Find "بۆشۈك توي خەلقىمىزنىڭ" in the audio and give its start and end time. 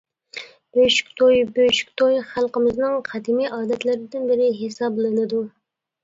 1.57-2.95